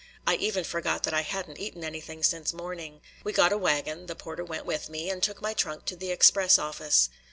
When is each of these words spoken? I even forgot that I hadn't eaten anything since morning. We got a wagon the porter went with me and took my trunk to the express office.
I 0.25 0.35
even 0.37 0.63
forgot 0.63 1.03
that 1.03 1.13
I 1.13 1.21
hadn't 1.21 1.59
eaten 1.59 1.83
anything 1.83 2.23
since 2.23 2.53
morning. 2.53 3.01
We 3.23 3.33
got 3.33 3.51
a 3.53 3.57
wagon 3.59 4.07
the 4.07 4.15
porter 4.15 4.43
went 4.43 4.65
with 4.65 4.89
me 4.89 5.11
and 5.11 5.21
took 5.21 5.43
my 5.43 5.53
trunk 5.53 5.85
to 5.85 5.95
the 5.95 6.09
express 6.09 6.57
office. 6.57 7.11